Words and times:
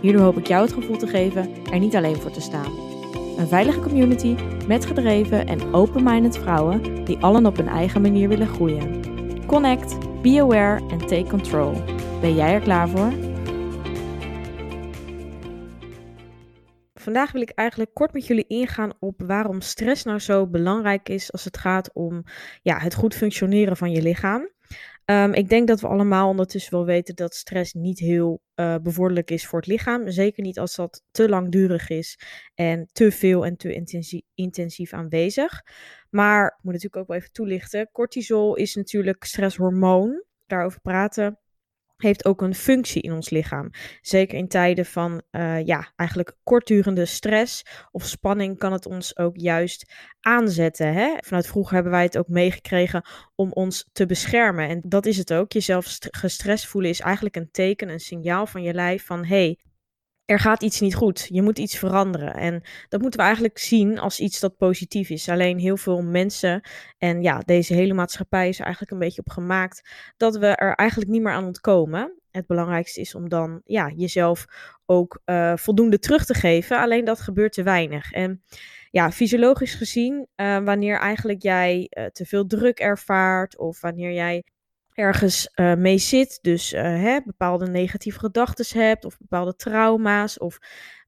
Hierdoor 0.00 0.22
hoop 0.22 0.38
ik 0.38 0.46
jou 0.46 0.62
het 0.62 0.72
gevoel 0.72 0.96
te 0.96 1.06
geven 1.06 1.64
er 1.72 1.78
niet 1.78 1.96
alleen 1.96 2.16
voor 2.16 2.30
te 2.30 2.40
staan. 2.40 2.72
Een 3.38 3.48
veilige 3.48 3.80
community 3.80 4.36
met 4.66 4.86
gedreven 4.86 5.46
en 5.46 5.74
open-minded 5.74 6.38
vrouwen 6.38 7.04
die 7.04 7.18
allen 7.18 7.46
op 7.46 7.56
hun 7.56 7.68
eigen 7.68 8.00
manier 8.02 8.28
willen 8.28 8.48
groeien. 8.48 9.00
Connect, 9.46 10.22
be 10.22 10.40
aware 10.40 10.88
en 10.88 10.98
take 10.98 11.26
control. 11.28 11.72
Ben 12.20 12.34
jij 12.34 12.54
er 12.54 12.60
klaar 12.60 12.88
voor? 12.88 13.12
Vandaag 16.94 17.32
wil 17.32 17.42
ik 17.42 17.50
eigenlijk 17.50 17.94
kort 17.94 18.12
met 18.12 18.26
jullie 18.26 18.46
ingaan 18.46 18.92
op 18.98 19.22
waarom 19.26 19.60
stress 19.60 20.04
nou 20.04 20.18
zo 20.18 20.46
belangrijk 20.46 21.08
is 21.08 21.32
als 21.32 21.44
het 21.44 21.56
gaat 21.56 21.92
om 21.92 22.24
ja, 22.62 22.78
het 22.78 22.94
goed 22.94 23.14
functioneren 23.14 23.76
van 23.76 23.90
je 23.90 24.02
lichaam. 24.02 24.48
Um, 25.10 25.32
ik 25.32 25.48
denk 25.48 25.68
dat 25.68 25.80
we 25.80 25.86
allemaal 25.86 26.28
ondertussen 26.28 26.72
wel 26.72 26.84
weten 26.84 27.14
dat 27.14 27.34
stress 27.34 27.72
niet 27.72 27.98
heel 27.98 28.42
uh, 28.54 28.76
bevorderlijk 28.82 29.30
is 29.30 29.46
voor 29.46 29.58
het 29.58 29.68
lichaam. 29.68 30.10
Zeker 30.10 30.42
niet 30.42 30.58
als 30.58 30.76
dat 30.76 31.02
te 31.10 31.28
langdurig 31.28 31.88
is 31.88 32.18
en 32.54 32.88
te 32.92 33.12
veel 33.12 33.44
en 33.44 33.56
te 33.56 33.72
intensief, 33.72 34.22
intensief 34.34 34.92
aanwezig. 34.92 35.62
Maar 36.10 36.46
ik 36.46 36.62
moet 36.62 36.72
natuurlijk 36.72 36.96
ook 37.02 37.08
wel 37.08 37.16
even 37.16 37.32
toelichten. 37.32 37.88
Cortisol 37.92 38.56
is 38.56 38.74
natuurlijk 38.74 39.24
stresshormoon. 39.24 40.24
Daarover 40.46 40.80
praten 40.80 41.39
heeft 42.02 42.24
ook 42.24 42.42
een 42.42 42.54
functie 42.54 43.02
in 43.02 43.12
ons 43.12 43.30
lichaam. 43.30 43.70
Zeker 44.00 44.38
in 44.38 44.48
tijden 44.48 44.86
van 44.86 45.22
uh, 45.30 45.66
ja, 45.66 45.92
eigenlijk 45.96 46.36
kortdurende 46.42 47.04
stress 47.04 47.62
of 47.90 48.04
spanning 48.04 48.58
kan 48.58 48.72
het 48.72 48.86
ons 48.86 49.16
ook 49.16 49.36
juist 49.36 49.92
aanzetten. 50.20 50.92
Hè? 50.92 51.14
Vanuit 51.18 51.46
vroeger 51.46 51.74
hebben 51.74 51.92
wij 51.92 52.02
het 52.02 52.18
ook 52.18 52.28
meegekregen 52.28 53.04
om 53.34 53.52
ons 53.52 53.88
te 53.92 54.06
beschermen. 54.06 54.68
En 54.68 54.80
dat 54.86 55.06
is 55.06 55.16
het 55.16 55.32
ook. 55.32 55.52
Jezelf 55.52 55.98
gestrest 56.00 56.66
voelen 56.66 56.90
is 56.90 57.00
eigenlijk 57.00 57.36
een 57.36 57.50
teken, 57.50 57.88
een 57.88 58.00
signaal 58.00 58.46
van 58.46 58.62
je 58.62 58.74
lijf 58.74 59.04
van 59.04 59.24
hey, 59.24 59.58
er 60.30 60.38
gaat 60.38 60.62
iets 60.62 60.80
niet 60.80 60.94
goed. 60.94 61.26
Je 61.30 61.42
moet 61.42 61.58
iets 61.58 61.78
veranderen. 61.78 62.34
En 62.34 62.62
dat 62.88 63.00
moeten 63.00 63.20
we 63.20 63.26
eigenlijk 63.26 63.58
zien 63.58 63.98
als 63.98 64.20
iets 64.20 64.40
dat 64.40 64.56
positief 64.56 65.10
is. 65.10 65.28
Alleen 65.28 65.58
heel 65.58 65.76
veel 65.76 66.02
mensen 66.02 66.62
en 66.98 67.22
ja, 67.22 67.38
deze 67.38 67.74
hele 67.74 67.94
maatschappij 67.94 68.48
is 68.48 68.58
eigenlijk 68.58 68.92
een 68.92 68.98
beetje 68.98 69.20
op 69.20 69.30
gemaakt 69.30 69.88
dat 70.16 70.36
we 70.36 70.46
er 70.46 70.74
eigenlijk 70.74 71.10
niet 71.10 71.22
meer 71.22 71.32
aan 71.32 71.44
ontkomen. 71.44 72.14
Het 72.30 72.46
belangrijkste 72.46 73.00
is 73.00 73.14
om 73.14 73.28
dan 73.28 73.60
ja, 73.64 73.92
jezelf 73.96 74.44
ook 74.86 75.20
uh, 75.24 75.56
voldoende 75.56 75.98
terug 75.98 76.24
te 76.24 76.34
geven. 76.34 76.78
Alleen 76.80 77.04
dat 77.04 77.20
gebeurt 77.20 77.52
te 77.52 77.62
weinig. 77.62 78.12
En 78.12 78.42
ja, 78.90 79.10
fysiologisch 79.12 79.74
gezien, 79.74 80.26
uh, 80.36 80.58
wanneer 80.58 80.98
eigenlijk 80.98 81.42
jij 81.42 81.90
uh, 81.90 82.04
te 82.04 82.24
veel 82.24 82.46
druk 82.46 82.78
ervaart 82.78 83.58
of 83.58 83.80
wanneer 83.80 84.12
jij 84.12 84.44
ergens 85.00 85.50
uh, 85.54 85.74
mee 85.74 85.98
zit, 85.98 86.38
dus 86.42 86.72
uh, 86.72 86.82
hè, 86.82 87.20
bepaalde 87.24 87.66
negatieve 87.66 88.18
gedachten 88.18 88.80
hebt 88.80 89.04
of 89.04 89.18
bepaalde 89.18 89.56
trauma's 89.56 90.38
of 90.38 90.58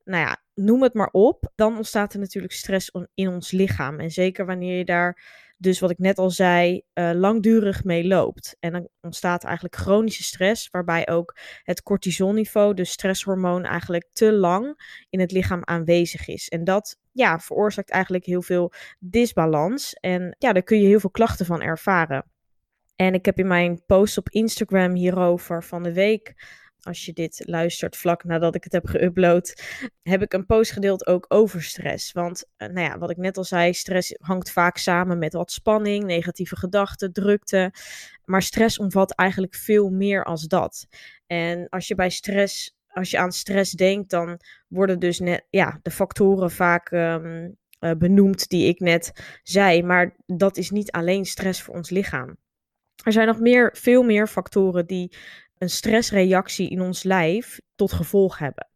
nou 0.04 0.24
ja, 0.24 0.42
noem 0.54 0.82
het 0.82 0.94
maar 0.94 1.10
op, 1.12 1.52
dan 1.54 1.76
ontstaat 1.76 2.12
er 2.12 2.18
natuurlijk 2.18 2.52
stress 2.52 2.90
in 3.14 3.28
ons 3.28 3.50
lichaam. 3.50 4.00
En 4.00 4.10
zeker 4.10 4.46
wanneer 4.46 4.78
je 4.78 4.84
daar 4.84 5.40
dus 5.62 5.80
wat 5.80 5.90
ik 5.90 5.98
net 5.98 6.18
al 6.18 6.30
zei, 6.30 6.82
uh, 6.94 7.10
langdurig 7.14 7.84
mee 7.84 8.06
loopt. 8.06 8.56
En 8.60 8.72
dan 8.72 8.88
ontstaat 9.00 9.44
eigenlijk 9.44 9.76
chronische 9.76 10.22
stress, 10.22 10.68
waarbij 10.70 11.08
ook 11.08 11.36
het 11.62 11.82
cortisolniveau, 11.82 12.74
de 12.74 12.84
stresshormoon, 12.84 13.64
eigenlijk 13.64 14.08
te 14.12 14.32
lang 14.32 14.74
in 15.10 15.20
het 15.20 15.32
lichaam 15.32 15.60
aanwezig 15.64 16.28
is. 16.28 16.48
En 16.48 16.64
dat 16.64 16.98
ja, 17.12 17.38
veroorzaakt 17.38 17.90
eigenlijk 17.90 18.24
heel 18.24 18.42
veel 18.42 18.72
disbalans. 18.98 19.92
En 19.92 20.36
ja, 20.38 20.52
daar 20.52 20.62
kun 20.62 20.80
je 20.80 20.86
heel 20.86 21.00
veel 21.00 21.10
klachten 21.10 21.46
van 21.46 21.62
ervaren. 21.62 22.31
En 23.02 23.14
ik 23.14 23.24
heb 23.24 23.38
in 23.38 23.46
mijn 23.46 23.82
post 23.86 24.18
op 24.18 24.28
Instagram 24.30 24.94
hierover 24.94 25.64
van 25.64 25.82
de 25.82 25.92
week, 25.92 26.34
als 26.80 27.04
je 27.04 27.12
dit 27.12 27.42
luistert 27.44 27.96
vlak 27.96 28.24
nadat 28.24 28.54
ik 28.54 28.64
het 28.64 28.72
heb 28.72 28.88
geüpload, 28.88 29.62
heb 30.02 30.22
ik 30.22 30.32
een 30.32 30.46
post 30.46 30.72
gedeeld 30.72 31.06
ook 31.06 31.24
over 31.28 31.62
stress. 31.62 32.12
Want, 32.12 32.44
uh, 32.58 32.68
nou 32.68 32.86
ja, 32.86 32.98
wat 32.98 33.10
ik 33.10 33.16
net 33.16 33.36
al 33.36 33.44
zei, 33.44 33.72
stress 33.72 34.14
hangt 34.18 34.50
vaak 34.50 34.76
samen 34.76 35.18
met 35.18 35.32
wat 35.32 35.52
spanning, 35.52 36.04
negatieve 36.04 36.56
gedachten, 36.56 37.12
drukte. 37.12 37.72
Maar 38.24 38.42
stress 38.42 38.78
omvat 38.78 39.14
eigenlijk 39.14 39.54
veel 39.54 39.90
meer 39.90 40.24
als 40.24 40.42
dat. 40.42 40.86
En 41.26 41.68
als 41.68 41.88
je 41.88 41.94
bij 41.94 42.10
stress, 42.10 42.76
als 42.88 43.10
je 43.10 43.18
aan 43.18 43.32
stress 43.32 43.72
denkt, 43.72 44.10
dan 44.10 44.40
worden 44.68 44.98
dus 44.98 45.18
net, 45.18 45.46
ja, 45.50 45.78
de 45.82 45.90
factoren 45.90 46.50
vaak 46.50 46.90
um, 46.90 47.56
uh, 47.80 47.90
benoemd 47.98 48.48
die 48.48 48.68
ik 48.68 48.80
net 48.80 49.12
zei. 49.42 49.82
Maar 49.82 50.16
dat 50.26 50.56
is 50.56 50.70
niet 50.70 50.90
alleen 50.90 51.24
stress 51.24 51.62
voor 51.62 51.74
ons 51.74 51.90
lichaam. 51.90 52.36
Er 53.04 53.12
zijn 53.12 53.26
nog 53.26 53.40
meer, 53.40 53.76
veel 53.76 54.02
meer 54.02 54.28
factoren 54.28 54.86
die 54.86 55.16
een 55.58 55.70
stressreactie 55.70 56.70
in 56.70 56.80
ons 56.80 57.02
lijf 57.02 57.60
tot 57.74 57.92
gevolg 57.92 58.38
hebben. 58.38 58.66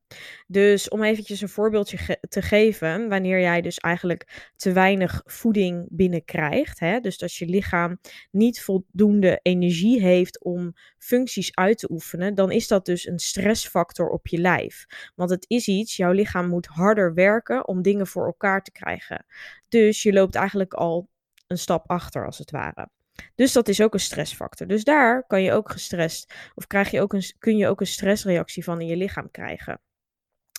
Dus 0.46 0.88
om 0.88 1.02
eventjes 1.02 1.40
een 1.40 1.48
voorbeeldje 1.48 2.18
te 2.28 2.42
geven, 2.42 3.08
wanneer 3.08 3.40
jij 3.40 3.60
dus 3.60 3.78
eigenlijk 3.78 4.50
te 4.56 4.72
weinig 4.72 5.22
voeding 5.24 5.86
binnenkrijgt, 5.90 6.80
hè, 6.80 7.00
dus 7.00 7.18
dat 7.18 7.34
je 7.34 7.46
lichaam 7.46 7.98
niet 8.30 8.62
voldoende 8.62 9.38
energie 9.42 10.00
heeft 10.00 10.44
om 10.44 10.72
functies 10.98 11.54
uit 11.54 11.78
te 11.78 11.90
oefenen, 11.90 12.34
dan 12.34 12.50
is 12.50 12.68
dat 12.68 12.84
dus 12.84 13.06
een 13.06 13.18
stressfactor 13.18 14.08
op 14.08 14.26
je 14.26 14.38
lijf. 14.38 14.86
Want 15.14 15.30
het 15.30 15.44
is 15.48 15.68
iets, 15.68 15.96
jouw 15.96 16.12
lichaam 16.12 16.48
moet 16.48 16.66
harder 16.66 17.14
werken 17.14 17.68
om 17.68 17.82
dingen 17.82 18.06
voor 18.06 18.26
elkaar 18.26 18.62
te 18.62 18.72
krijgen. 18.72 19.26
Dus 19.68 20.02
je 20.02 20.12
loopt 20.12 20.34
eigenlijk 20.34 20.74
al 20.74 21.08
een 21.46 21.58
stap 21.58 21.90
achter 21.90 22.26
als 22.26 22.38
het 22.38 22.50
ware. 22.50 22.88
Dus 23.34 23.52
dat 23.52 23.68
is 23.68 23.80
ook 23.80 23.94
een 23.94 24.00
stressfactor. 24.00 24.66
Dus 24.66 24.84
daar 24.84 25.26
kan 25.26 25.42
je 25.42 25.52
ook 25.52 25.70
gestrest, 25.70 26.34
of 26.54 26.66
krijg 26.66 26.90
je 26.90 27.00
ook 27.00 27.12
een, 27.12 27.32
kun 27.38 27.56
je 27.56 27.68
ook 27.68 27.80
een 27.80 27.86
stressreactie 27.86 28.64
van 28.64 28.80
in 28.80 28.86
je 28.86 28.96
lichaam 28.96 29.30
krijgen. 29.30 29.80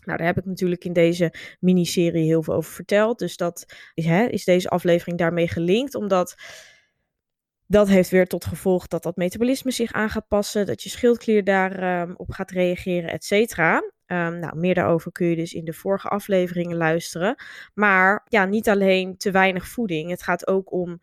Nou, 0.06 0.18
daar 0.18 0.28
heb 0.28 0.38
ik 0.38 0.46
natuurlijk 0.46 0.86
in 0.86 0.94
deze 0.94 1.34
miniserie 1.60 2.26
heel 2.26 2.44
veel 2.44 2.54
over 2.54 2.72
verteld. 2.72 3.20
Dus 3.20 3.38
dat 3.38 3.66
is, 3.94 4.06
hè, 4.06 4.26
is 4.26 4.44
deze 4.44 4.70
aflevering 4.70 5.18
daarmee 5.18 5.48
gelinkt, 5.48 5.96
omdat 5.96 6.36
dat 7.66 7.88
heeft 7.88 8.10
weer 8.10 8.28
tot 8.28 8.46
gevolg 8.46 8.88
dat 8.88 9.04
dat 9.04 9.16
metabolisme 9.16 9.72
zich 9.72 9.92
aan 9.92 10.10
gaat 10.10 10.28
passen, 10.28 10.66
dat 10.66 10.84
je 10.84 10.90
schildklier 10.90 11.44
daarop 11.44 12.20
um, 12.20 12.26
gaat 12.28 12.52
reageren, 12.52 13.12
et 13.12 13.26
cetera. 13.26 13.76
Um, 14.06 14.40
nou, 14.40 14.58
meer 14.58 14.74
daarover 14.74 15.12
kun 15.12 15.28
je 15.28 15.36
dus 15.36 15.54
in 15.54 15.66
de 15.66 15.74
vorige 15.74 16.08
afleveringen 16.08 16.78
luisteren. 16.78 17.36
Maar 17.74 18.26
ja, 18.30 18.46
niet 18.46 18.70
alleen 18.70 19.18
te 19.18 19.32
weinig 19.32 19.68
voeding. 19.68 20.10
Het 20.10 20.24
gaat 20.24 20.48
ook 20.48 20.72
om 20.72 21.00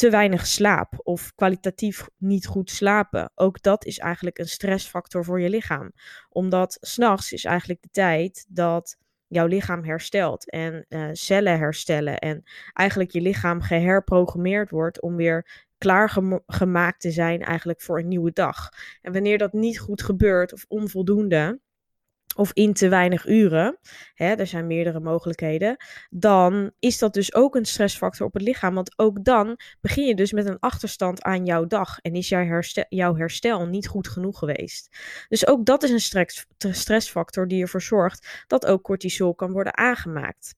te 0.00 0.10
weinig 0.10 0.46
slaap 0.46 1.00
of 1.02 1.34
kwalitatief 1.34 2.08
niet 2.16 2.46
goed 2.46 2.70
slapen. 2.70 3.32
Ook 3.34 3.62
dat 3.62 3.84
is 3.84 3.98
eigenlijk 3.98 4.38
een 4.38 4.48
stressfactor 4.48 5.24
voor 5.24 5.40
je 5.40 5.50
lichaam. 5.50 5.92
Omdat 6.28 6.78
s'nachts 6.80 7.32
is 7.32 7.44
eigenlijk 7.44 7.82
de 7.82 7.88
tijd 7.92 8.46
dat 8.48 8.96
jouw 9.26 9.46
lichaam 9.46 9.84
herstelt 9.84 10.50
en 10.50 10.86
uh, 10.88 11.08
cellen 11.12 11.58
herstellen. 11.58 12.18
En 12.18 12.42
eigenlijk 12.72 13.10
je 13.10 13.20
lichaam 13.20 13.60
geherprogrammeerd 13.60 14.70
wordt 14.70 15.02
om 15.02 15.16
weer 15.16 15.68
klaargemaakt 15.78 17.00
te 17.00 17.10
zijn 17.10 17.42
eigenlijk 17.42 17.80
voor 17.80 17.98
een 17.98 18.08
nieuwe 18.08 18.32
dag. 18.32 18.68
En 19.02 19.12
wanneer 19.12 19.38
dat 19.38 19.52
niet 19.52 19.78
goed 19.78 20.02
gebeurt 20.02 20.52
of 20.52 20.64
onvoldoende, 20.68 21.60
of 22.40 22.52
in 22.52 22.72
te 22.72 22.88
weinig 22.88 23.26
uren, 23.26 23.78
hè, 24.14 24.34
er 24.34 24.46
zijn 24.46 24.66
meerdere 24.66 25.00
mogelijkheden, 25.00 25.76
dan 26.10 26.70
is 26.78 26.98
dat 26.98 27.14
dus 27.14 27.34
ook 27.34 27.54
een 27.54 27.64
stressfactor 27.64 28.26
op 28.26 28.32
het 28.32 28.42
lichaam. 28.42 28.74
Want 28.74 28.98
ook 28.98 29.24
dan 29.24 29.58
begin 29.80 30.06
je 30.06 30.14
dus 30.14 30.32
met 30.32 30.46
een 30.46 30.58
achterstand 30.58 31.22
aan 31.22 31.44
jouw 31.44 31.66
dag 31.66 31.98
en 31.98 32.14
is 32.14 32.28
jouw 32.28 32.44
herstel, 32.44 32.84
jouw 32.88 33.16
herstel 33.16 33.66
niet 33.66 33.88
goed 33.88 34.08
genoeg 34.08 34.38
geweest. 34.38 34.96
Dus 35.28 35.46
ook 35.46 35.64
dat 35.64 35.82
is 35.82 35.90
een 35.90 36.00
stress, 36.00 36.46
stressfactor 36.58 37.48
die 37.48 37.62
ervoor 37.62 37.82
zorgt 37.82 38.44
dat 38.46 38.66
ook 38.66 38.82
cortisol 38.82 39.34
kan 39.34 39.52
worden 39.52 39.76
aangemaakt. 39.76 40.54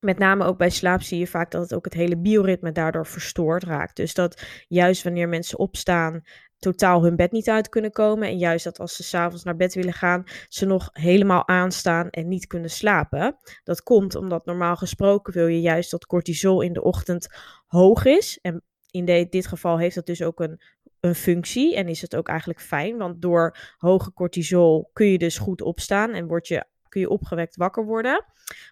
Met 0.00 0.18
name 0.18 0.44
ook 0.44 0.58
bij 0.58 0.70
slaap 0.70 1.02
zie 1.02 1.18
je 1.18 1.26
vaak 1.26 1.50
dat 1.50 1.62
het 1.62 1.74
ook 1.74 1.84
het 1.84 1.94
hele 1.94 2.16
bioritme 2.16 2.72
daardoor 2.72 3.06
verstoord 3.06 3.64
raakt. 3.64 3.96
Dus 3.96 4.14
dat 4.14 4.42
juist 4.68 5.02
wanneer 5.02 5.28
mensen 5.28 5.58
opstaan, 5.58 6.22
totaal 6.58 7.02
hun 7.02 7.16
bed 7.16 7.32
niet 7.32 7.48
uit 7.48 7.68
kunnen 7.68 7.90
komen. 7.90 8.28
En 8.28 8.38
juist 8.38 8.64
dat 8.64 8.78
als 8.78 8.96
ze 8.96 9.02
s'avonds 9.02 9.44
naar 9.44 9.56
bed 9.56 9.74
willen 9.74 9.92
gaan, 9.92 10.24
ze 10.48 10.66
nog 10.66 10.88
helemaal 10.92 11.48
aanstaan 11.48 12.10
en 12.10 12.28
niet 12.28 12.46
kunnen 12.46 12.70
slapen. 12.70 13.36
Dat 13.64 13.82
komt 13.82 14.14
omdat 14.14 14.46
normaal 14.46 14.76
gesproken 14.76 15.32
wil 15.32 15.46
je 15.46 15.60
juist 15.60 15.90
dat 15.90 16.06
cortisol 16.06 16.60
in 16.60 16.72
de 16.72 16.82
ochtend 16.82 17.28
hoog 17.66 18.04
is. 18.04 18.38
En 18.42 18.62
in 18.90 19.04
dit 19.04 19.46
geval 19.46 19.78
heeft 19.78 19.94
dat 19.94 20.06
dus 20.06 20.22
ook 20.22 20.40
een, 20.40 20.60
een 21.00 21.14
functie 21.14 21.76
en 21.76 21.88
is 21.88 22.00
het 22.00 22.16
ook 22.16 22.28
eigenlijk 22.28 22.60
fijn. 22.60 22.96
Want 22.96 23.22
door 23.22 23.56
hoge 23.76 24.12
cortisol 24.12 24.90
kun 24.92 25.06
je 25.06 25.18
dus 25.18 25.38
goed 25.38 25.62
opstaan 25.62 26.12
en 26.12 26.26
word 26.26 26.48
je 26.48 26.64
kun 26.96 27.04
je 27.04 27.20
opgewekt 27.20 27.56
wakker 27.56 27.84
worden. 27.84 28.24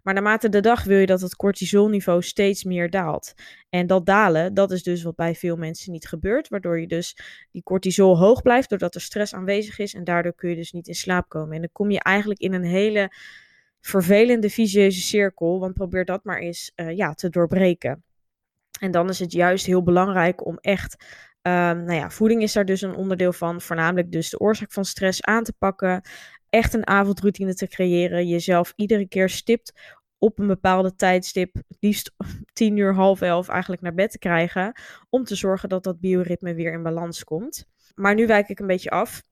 Maar 0.03 0.15
naarmate 0.15 0.49
de 0.49 0.61
dag 0.61 0.85
wil 0.85 0.99
je 0.99 1.07
dat 1.07 1.21
het 1.21 1.37
cortisolniveau 1.37 2.23
steeds 2.23 2.65
meer 2.65 2.91
daalt. 2.91 3.35
En 3.69 3.87
dat 3.87 4.07
dalen, 4.07 4.55
dat 4.55 4.71
is 4.71 4.83
dus 4.83 5.03
wat 5.03 5.17
bij 5.17 5.35
veel 5.35 5.57
mensen 5.57 5.93
niet 5.93 6.09
gebeurt. 6.09 6.49
Waardoor 6.49 6.81
je 6.81 6.87
dus 6.87 7.19
die 7.51 7.63
cortisol 7.63 8.19
hoog 8.19 8.43
blijft, 8.43 8.69
doordat 8.69 8.95
er 8.95 9.01
stress 9.01 9.35
aanwezig 9.35 9.79
is. 9.79 9.95
En 9.95 10.05
daardoor 10.05 10.35
kun 10.35 10.51
je 10.51 10.57
dus 10.57 10.73
niet 10.73 10.89
in 10.89 10.95
slaap 10.95 11.29
komen. 11.29 11.55
En 11.55 11.61
dan 11.61 11.71
kom 11.73 11.91
je 11.91 12.01
eigenlijk 12.01 12.41
in 12.41 12.53
een 12.53 12.65
hele 12.65 13.13
vervelende 13.81 14.51
vicieuze 14.51 15.01
cirkel. 15.01 15.61
Want 15.61 15.75
probeer 15.75 16.05
dat 16.05 16.25
maar 16.25 16.39
eens 16.39 16.73
uh, 16.77 16.97
ja, 16.97 17.15
te 17.15 17.29
doorbreken. 17.29 18.05
En 18.81 18.91
dan 18.91 19.09
is 19.09 19.19
het 19.19 19.33
juist 19.33 19.67
heel 19.67 19.83
belangrijk 19.83 20.47
om 20.47 20.59
echt 20.61 20.97
Um, 21.47 21.85
nou 21.85 21.93
ja, 21.93 22.11
voeding 22.11 22.43
is 22.43 22.53
daar 22.53 22.65
dus 22.65 22.81
een 22.81 22.95
onderdeel 22.95 23.33
van. 23.33 23.61
Voornamelijk 23.61 24.13
dus 24.13 24.31
de 24.31 24.39
oorzaak 24.39 24.73
van 24.73 24.85
stress 24.85 25.23
aan 25.23 25.45
te 25.45 25.53
pakken. 25.53 26.03
Echt 26.55 26.75
een 26.75 26.87
avondroutine 26.87 27.55
te 27.55 27.69
creëren. 27.69 28.29
Jezelf 28.29 28.73
iedere 28.77 29.09
keer 29.09 29.29
stipt 29.29 29.73
op 30.19 30.39
een 30.39 30.47
bepaalde 30.47 30.95
tijdstip, 30.95 31.63
liefst 31.81 32.15
tien 32.53 32.77
uur, 32.77 32.95
half 32.95 33.21
elf, 33.21 33.49
eigenlijk 33.49 33.83
naar 33.83 33.95
bed 33.95 34.11
te 34.11 34.19
krijgen. 34.19 34.73
Om 35.11 35.25
te 35.25 35.35
zorgen 35.35 35.69
dat 35.69 35.85
dat 35.85 36.01
bioritme 36.01 36.55
weer 36.55 36.73
in 36.73 36.83
balans 36.83 37.25
komt. 37.25 37.67
Maar 37.95 38.15
nu 38.15 38.27
wijk 38.27 38.49
ik 38.49 38.59
een 38.59 38.67
beetje 38.67 38.91
af. 38.91 39.23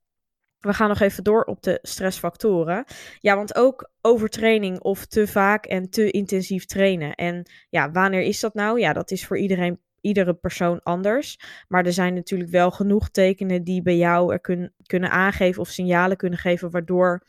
We 0.58 0.72
gaan 0.72 0.88
nog 0.88 1.00
even 1.00 1.24
door 1.24 1.44
op 1.44 1.62
de 1.62 1.78
stressfactoren. 1.82 2.84
Ja, 3.18 3.36
want 3.36 3.54
ook 3.54 3.90
overtraining 4.00 4.80
of 4.80 5.06
te 5.06 5.26
vaak 5.26 5.66
en 5.66 5.90
te 5.90 6.10
intensief 6.10 6.64
trainen. 6.64 7.14
En 7.14 7.46
ja, 7.68 7.90
wanneer 7.90 8.22
is 8.22 8.40
dat 8.40 8.54
nou? 8.54 8.80
Ja, 8.80 8.92
dat 8.92 9.10
is 9.10 9.26
voor 9.26 9.38
iedereen 9.38 9.80
iedere 10.02 10.34
persoon 10.34 10.82
anders. 10.82 11.38
Maar 11.68 11.86
er 11.86 11.92
zijn 11.92 12.14
natuurlijk 12.14 12.50
wel 12.50 12.70
genoeg 12.70 13.10
tekenen 13.10 13.64
die 13.64 13.82
bij 13.82 13.96
jou 13.96 14.32
er 14.32 14.40
kun, 14.40 14.72
kunnen 14.86 15.10
aangeven 15.10 15.60
of 15.60 15.68
signalen 15.68 16.16
kunnen 16.16 16.38
geven, 16.38 16.70
waardoor 16.70 17.26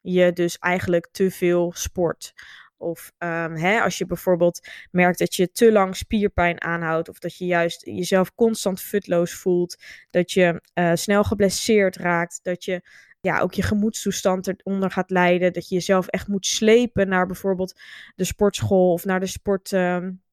je 0.00 0.32
dus 0.32 0.58
eigenlijk 0.58 1.08
te 1.10 1.30
veel 1.30 1.72
sport. 1.74 2.32
Of 2.78 3.12
um, 3.18 3.56
hè, 3.56 3.80
als 3.80 3.98
je 3.98 4.06
bijvoorbeeld 4.06 4.68
merkt 4.90 5.18
dat 5.18 5.34
je 5.34 5.50
te 5.50 5.72
lang 5.72 5.96
spierpijn 5.96 6.62
aanhoudt, 6.62 7.08
of 7.08 7.18
dat 7.18 7.36
je 7.36 7.46
juist 7.46 7.84
jezelf 7.84 8.34
constant 8.34 8.80
futloos 8.80 9.34
voelt, 9.34 9.82
dat 10.10 10.32
je 10.32 10.62
uh, 10.74 10.90
snel 10.94 11.24
geblesseerd 11.24 11.96
raakt, 11.96 12.38
dat 12.42 12.64
je 12.64 12.82
ja, 13.20 13.40
ook 13.40 13.54
je 13.54 13.62
gemoedstoestand 13.62 14.46
eronder 14.46 14.90
gaat 14.90 15.10
leiden, 15.10 15.52
dat 15.52 15.68
je 15.68 15.74
jezelf 15.74 16.06
echt 16.06 16.28
moet 16.28 16.46
slepen 16.46 17.08
naar 17.08 17.26
bijvoorbeeld 17.26 17.80
de 18.14 18.24
sportschool 18.24 18.92
of 18.92 19.04
naar 19.04 19.20
de 19.20 19.26
sport. 19.26 19.72
Um, 19.72 20.24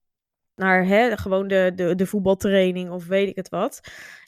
naar 0.55 0.85
hè, 0.85 1.17
gewoon 1.17 1.47
de, 1.47 1.71
de, 1.75 1.95
de 1.95 2.05
voetbaltraining 2.05 2.89
of 2.89 3.05
weet 3.05 3.29
ik 3.29 3.35
het 3.35 3.50
wat. 3.50 3.79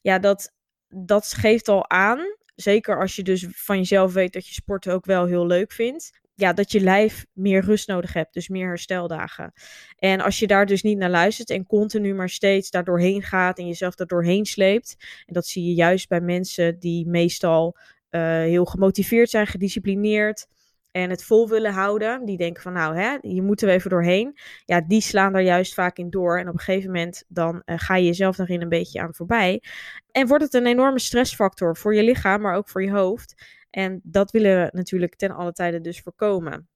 Ja, 0.02 0.20
dat, 0.20 0.54
dat 0.88 1.34
geeft 1.34 1.68
al 1.68 1.90
aan, 1.90 2.20
zeker 2.56 3.00
als 3.00 3.16
je 3.16 3.24
dus 3.24 3.48
van 3.50 3.78
jezelf 3.78 4.14
weet 4.14 4.34
dat 4.34 4.48
je 4.48 4.54
sporten 4.54 4.94
ook 4.94 5.06
wel 5.06 5.26
heel 5.26 5.46
leuk 5.46 5.72
vindt. 5.72 6.24
Ja, 6.38 6.54
dat 6.54 6.72
je 6.72 6.80
lijf 6.80 7.26
meer 7.34 7.62
rust 7.62 7.88
nodig 7.88 8.14
hebt, 8.14 8.34
dus 8.34 8.48
meer 8.48 8.68
hersteldagen. 8.68 9.54
En 9.98 10.22
als 10.22 10.40
je 10.40 10.48
daar 10.48 10.66
dus 10.66 10.82
niet 10.82 10.98
naar 10.98 11.10
luistert 11.10 11.50
en 11.50 11.66
continu 11.66 12.14
maar 12.14 12.30
steeds 12.30 12.70
daardoorheen 12.70 13.22
gaat 13.22 13.60
en 13.60 13.68
jezelf 13.68 13.96
daardoorheen 13.96 14.46
sleept. 14.46 14.96
En 15.26 15.34
dat 15.34 15.48
zie 15.48 15.66
je 15.66 15.74
juist 15.74 16.08
bij 16.08 16.22
mensen 16.22 16.80
die 16.80 17.08
meestal 17.08 17.78
uh, 18.12 18.22
heel 18.22 18.66
gemotiveerd 18.66 19.30
zijn, 19.30 19.48
gedisciplineerd 19.48 20.48
en 20.96 21.10
het 21.10 21.24
vol 21.24 21.50
willen 21.50 21.74
houden, 21.74 22.26
die 22.26 22.38
denken 22.38 22.62
van 22.62 22.74
nou, 22.74 22.98
hè, 22.98 23.18
hier 23.22 23.44
moeten 23.44 23.68
we 23.68 23.74
even 23.74 23.90
doorheen. 23.90 24.40
Ja, 24.66 24.82
die 24.82 25.02
slaan 25.02 25.34
daar 25.34 25.42
juist 25.42 25.74
vaak 25.74 25.98
in 25.98 26.10
door. 26.10 26.40
En 26.40 26.48
op 26.48 26.54
een 26.54 26.60
gegeven 26.60 26.92
moment 26.92 27.24
dan 27.28 27.62
uh, 27.66 27.76
ga 27.78 27.96
je 27.96 28.06
jezelf 28.06 28.36
daarin 28.36 28.62
een 28.62 28.70
beetje 28.70 29.02
aan 29.02 29.16
voorbij. 29.16 29.64
En 30.12 30.28
wordt 30.28 30.44
het 30.44 30.54
een 30.54 30.66
enorme 30.66 31.00
stressfactor 31.00 31.78
voor 31.78 31.96
je 31.96 32.04
lichaam, 32.04 32.42
maar 32.42 32.56
ook 32.56 32.70
voor 32.70 32.84
je 32.84 32.92
hoofd. 32.92 33.44
En 33.70 34.00
dat 34.04 34.32
willen 34.32 34.62
we 34.62 34.70
natuurlijk 34.72 35.16
ten 35.16 35.32
alle 35.32 35.52
tijde 35.52 35.82
dus 35.82 36.02
voorkomen. 36.02 36.70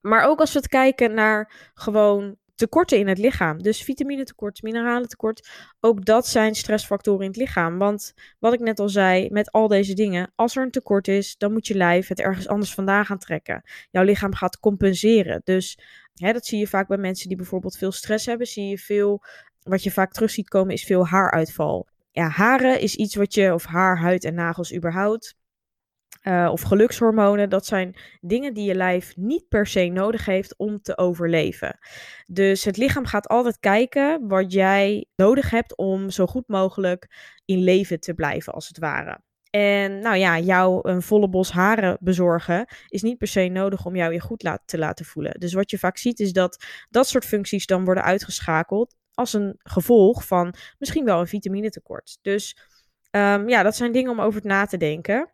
Maar 0.00 0.24
ook 0.24 0.40
als 0.40 0.52
we 0.52 0.58
het 0.58 0.68
kijken 0.68 1.14
naar 1.14 1.70
gewoon 1.74 2.36
tekorten 2.60 2.98
in 2.98 3.08
het 3.08 3.18
lichaam. 3.18 3.62
Dus 3.62 3.82
vitamine-tekort, 3.82 4.62
mineralen-tekort. 4.62 5.48
Ook 5.80 6.04
dat 6.04 6.26
zijn 6.26 6.54
stressfactoren 6.54 7.20
in 7.20 7.26
het 7.26 7.36
lichaam. 7.36 7.78
Want 7.78 8.14
wat 8.38 8.52
ik 8.52 8.60
net 8.60 8.78
al 8.78 8.88
zei, 8.88 9.30
met 9.30 9.52
al 9.52 9.68
deze 9.68 9.94
dingen, 9.94 10.32
als 10.34 10.56
er 10.56 10.62
een 10.62 10.70
tekort 10.70 11.08
is, 11.08 11.36
dan 11.36 11.52
moet 11.52 11.66
je 11.66 11.74
lijf 11.74 12.08
het 12.08 12.20
ergens 12.20 12.48
anders 12.48 12.74
vandaan 12.74 13.04
gaan 13.04 13.18
trekken. 13.18 13.62
Jouw 13.90 14.04
lichaam 14.04 14.34
gaat 14.34 14.58
compenseren. 14.58 15.40
Dus 15.44 15.78
hè, 16.14 16.32
dat 16.32 16.46
zie 16.46 16.58
je 16.58 16.66
vaak 16.66 16.88
bij 16.88 16.98
mensen 16.98 17.28
die 17.28 17.36
bijvoorbeeld 17.36 17.76
veel 17.76 17.92
stress 17.92 18.26
hebben. 18.26 18.46
Zie 18.46 18.68
je 18.68 18.78
veel, 18.78 19.22
wat 19.62 19.82
je 19.82 19.90
vaak 19.90 20.12
terug 20.12 20.30
ziet 20.30 20.48
komen, 20.48 20.74
is 20.74 20.84
veel 20.84 21.06
haaruitval. 21.06 21.88
Ja, 22.12 22.28
haren 22.28 22.80
is 22.80 22.96
iets 22.96 23.14
wat 23.14 23.34
je, 23.34 23.54
of 23.54 23.64
haar, 23.64 23.98
huid 23.98 24.24
en 24.24 24.34
nagels 24.34 24.74
überhaupt, 24.74 25.34
uh, 26.22 26.48
of 26.52 26.60
gelukshormonen, 26.60 27.50
dat 27.50 27.66
zijn 27.66 27.96
dingen 28.20 28.54
die 28.54 28.64
je 28.64 28.74
lijf 28.74 29.16
niet 29.16 29.48
per 29.48 29.66
se 29.66 29.86
nodig 29.86 30.24
heeft 30.24 30.56
om 30.56 30.82
te 30.82 30.98
overleven. 30.98 31.78
Dus 32.26 32.64
het 32.64 32.76
lichaam 32.76 33.06
gaat 33.06 33.28
altijd 33.28 33.58
kijken 33.58 34.28
wat 34.28 34.52
jij 34.52 35.06
nodig 35.16 35.50
hebt 35.50 35.76
om 35.76 36.10
zo 36.10 36.26
goed 36.26 36.48
mogelijk 36.48 37.06
in 37.44 37.58
leven 37.58 38.00
te 38.00 38.14
blijven, 38.14 38.52
als 38.52 38.68
het 38.68 38.78
ware. 38.78 39.20
En 39.50 39.98
nou 40.00 40.16
ja, 40.16 40.38
jou 40.38 40.88
een 40.88 41.02
volle 41.02 41.28
bos 41.28 41.52
haren 41.52 41.98
bezorgen 42.00 42.66
is 42.88 43.02
niet 43.02 43.18
per 43.18 43.28
se 43.28 43.48
nodig 43.48 43.86
om 43.86 43.96
jou 43.96 44.12
je 44.12 44.20
goed 44.20 44.58
te 44.64 44.78
laten 44.78 45.04
voelen. 45.04 45.40
Dus 45.40 45.52
wat 45.52 45.70
je 45.70 45.78
vaak 45.78 45.96
ziet 45.96 46.20
is 46.20 46.32
dat 46.32 46.64
dat 46.90 47.08
soort 47.08 47.24
functies 47.24 47.66
dan 47.66 47.84
worden 47.84 48.04
uitgeschakeld 48.04 48.96
als 49.14 49.32
een 49.32 49.54
gevolg 49.58 50.26
van 50.26 50.54
misschien 50.78 51.04
wel 51.04 51.20
een 51.20 51.26
vitaminetekort. 51.26 52.18
Dus 52.22 52.56
um, 53.10 53.48
ja, 53.48 53.62
dat 53.62 53.76
zijn 53.76 53.92
dingen 53.92 54.10
om 54.10 54.20
over 54.20 54.40
na 54.44 54.66
te 54.66 54.76
denken 54.76 55.30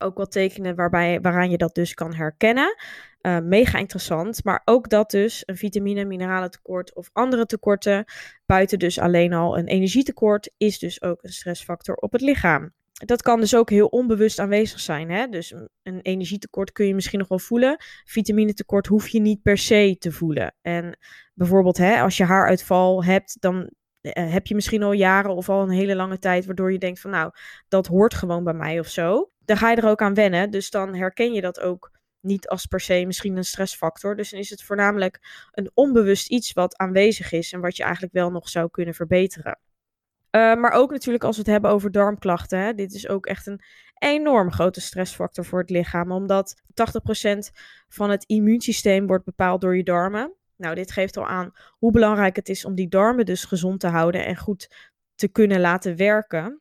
ook 0.00 0.16
wat 0.16 0.32
tekenen 0.32 0.74
waarbij, 0.74 1.20
waaraan 1.20 1.50
je 1.50 1.56
dat 1.56 1.74
dus 1.74 1.94
kan 1.94 2.14
herkennen. 2.14 2.76
Uh, 3.22 3.38
mega 3.38 3.78
interessant. 3.78 4.44
Maar 4.44 4.62
ook 4.64 4.88
dat 4.88 5.10
dus 5.10 5.42
een 5.46 5.56
vitamine, 5.56 6.04
mineralen 6.04 6.50
tekort 6.50 6.94
of 6.94 7.10
andere 7.12 7.46
tekorten, 7.46 8.04
buiten 8.46 8.78
dus 8.78 8.98
alleen 8.98 9.32
al 9.32 9.58
een 9.58 9.66
energietekort, 9.66 10.52
is 10.56 10.78
dus 10.78 11.02
ook 11.02 11.22
een 11.22 11.32
stressfactor 11.32 11.94
op 11.94 12.12
het 12.12 12.20
lichaam. 12.20 12.72
Dat 12.92 13.22
kan 13.22 13.40
dus 13.40 13.54
ook 13.54 13.70
heel 13.70 13.86
onbewust 13.86 14.38
aanwezig 14.38 14.80
zijn. 14.80 15.10
Hè? 15.10 15.26
Dus 15.26 15.54
een 15.82 16.00
energietekort 16.00 16.72
kun 16.72 16.86
je 16.86 16.94
misschien 16.94 17.18
nog 17.18 17.28
wel 17.28 17.38
voelen. 17.38 17.76
Vitaminetekort 18.04 18.86
hoef 18.86 19.08
je 19.08 19.20
niet 19.20 19.42
per 19.42 19.58
se 19.58 19.96
te 19.98 20.12
voelen. 20.12 20.54
En 20.62 20.98
bijvoorbeeld 21.34 21.76
hè, 21.76 22.00
als 22.00 22.16
je 22.16 22.24
haaruitval 22.24 23.04
hebt, 23.04 23.36
dan 23.40 23.70
eh, 24.00 24.32
heb 24.32 24.46
je 24.46 24.54
misschien 24.54 24.82
al 24.82 24.92
jaren 24.92 25.34
of 25.34 25.48
al 25.48 25.62
een 25.62 25.70
hele 25.70 25.94
lange 25.94 26.18
tijd, 26.18 26.46
waardoor 26.46 26.72
je 26.72 26.78
denkt 26.78 27.00
van 27.00 27.10
nou, 27.10 27.32
dat 27.68 27.86
hoort 27.86 28.14
gewoon 28.14 28.44
bij 28.44 28.54
mij 28.54 28.78
of 28.78 28.88
zo 28.88 29.30
dan 29.50 29.58
ga 29.58 29.70
je 29.70 29.76
er 29.76 29.88
ook 29.88 30.02
aan 30.02 30.14
wennen. 30.14 30.50
Dus 30.50 30.70
dan 30.70 30.94
herken 30.94 31.32
je 31.32 31.40
dat 31.40 31.60
ook 31.60 31.90
niet 32.20 32.48
als 32.48 32.66
per 32.66 32.80
se 32.80 33.04
misschien 33.06 33.36
een 33.36 33.44
stressfactor. 33.44 34.16
Dus 34.16 34.30
dan 34.30 34.40
is 34.40 34.50
het 34.50 34.62
voornamelijk 34.62 35.46
een 35.50 35.70
onbewust 35.74 36.28
iets 36.28 36.52
wat 36.52 36.76
aanwezig 36.76 37.32
is 37.32 37.52
en 37.52 37.60
wat 37.60 37.76
je 37.76 37.82
eigenlijk 37.82 38.12
wel 38.12 38.30
nog 38.30 38.48
zou 38.48 38.70
kunnen 38.70 38.94
verbeteren. 38.94 39.58
Uh, 40.30 40.54
maar 40.54 40.70
ook 40.70 40.90
natuurlijk 40.90 41.24
als 41.24 41.36
we 41.36 41.42
het 41.42 41.50
hebben 41.50 41.70
over 41.70 41.90
darmklachten. 41.90 42.58
Hè. 42.58 42.74
Dit 42.74 42.92
is 42.92 43.08
ook 43.08 43.26
echt 43.26 43.46
een 43.46 43.60
enorm 43.94 44.52
grote 44.52 44.80
stressfactor 44.80 45.44
voor 45.44 45.60
het 45.60 45.70
lichaam. 45.70 46.12
Omdat 46.12 46.62
80% 46.62 47.38
van 47.88 48.10
het 48.10 48.24
immuunsysteem 48.24 49.06
wordt 49.06 49.24
bepaald 49.24 49.60
door 49.60 49.76
je 49.76 49.82
darmen. 49.82 50.34
Nou, 50.56 50.74
dit 50.74 50.92
geeft 50.92 51.16
al 51.16 51.26
aan 51.26 51.52
hoe 51.78 51.92
belangrijk 51.92 52.36
het 52.36 52.48
is 52.48 52.64
om 52.64 52.74
die 52.74 52.88
darmen 52.88 53.24
dus 53.24 53.44
gezond 53.44 53.80
te 53.80 53.88
houden 53.88 54.26
en 54.26 54.36
goed 54.36 54.92
te 55.14 55.28
kunnen 55.28 55.60
laten 55.60 55.96
werken. 55.96 56.60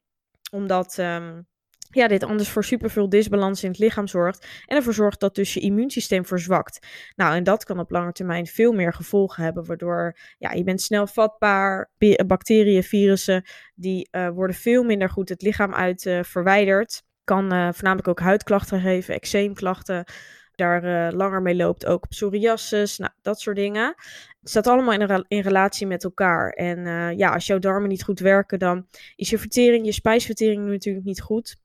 Omdat 0.51 0.97
um, 0.97 1.47
ja, 1.91 2.07
dit 2.07 2.23
anders 2.23 2.49
voor 2.49 2.63
superveel 2.63 3.09
disbalans 3.09 3.63
in 3.63 3.69
het 3.69 3.79
lichaam 3.79 4.07
zorgt. 4.07 4.47
En 4.65 4.77
ervoor 4.77 4.93
zorgt 4.93 5.19
dat 5.19 5.35
dus 5.35 5.53
je 5.53 5.59
immuunsysteem 5.59 6.25
verzwakt. 6.25 6.87
Nou, 7.15 7.35
en 7.35 7.43
dat 7.43 7.63
kan 7.63 7.79
op 7.79 7.91
lange 7.91 8.11
termijn 8.11 8.45
veel 8.45 8.71
meer 8.71 8.93
gevolgen 8.93 9.43
hebben. 9.43 9.65
Waardoor 9.65 10.17
ja, 10.37 10.51
je 10.51 10.63
bent 10.63 10.81
snel 10.81 11.07
vatbaar. 11.07 11.91
Bacteriën, 12.27 12.83
virussen, 12.83 13.43
die 13.75 14.07
uh, 14.11 14.29
worden 14.29 14.55
veel 14.55 14.83
minder 14.83 15.09
goed 15.09 15.29
het 15.29 15.41
lichaam 15.41 15.73
uit 15.73 16.05
uh, 16.05 16.23
verwijderd. 16.23 17.03
Kan 17.23 17.53
uh, 17.53 17.69
voornamelijk 17.71 18.07
ook 18.07 18.19
huidklachten 18.19 18.81
geven, 18.81 19.13
eczeemklachten. 19.13 20.03
Daar 20.55 21.13
langer 21.13 21.41
mee 21.41 21.55
loopt 21.55 21.85
ook 21.85 22.07
psoriasis, 22.07 22.97
nou, 22.97 23.11
dat 23.21 23.39
soort 23.39 23.55
dingen. 23.55 23.85
Het 24.39 24.49
staat 24.49 24.67
allemaal 24.67 24.93
in, 24.93 25.25
in 25.27 25.41
relatie 25.41 25.87
met 25.87 26.03
elkaar. 26.03 26.49
En 26.49 26.85
ja, 27.17 27.33
als 27.33 27.47
jouw 27.47 27.59
darmen 27.59 27.89
niet 27.89 28.03
goed 28.03 28.19
werken, 28.19 28.59
dan 28.59 28.87
is 29.15 29.29
je 29.29 29.37
vertering, 29.37 29.85
je 29.85 29.91
spijsvertering 29.91 30.65
natuurlijk 30.65 31.05
niet 31.05 31.21
goed. 31.21 31.57